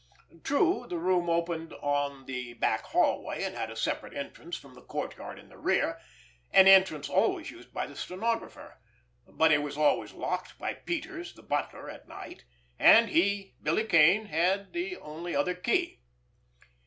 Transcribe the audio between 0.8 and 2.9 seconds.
the room opened on the back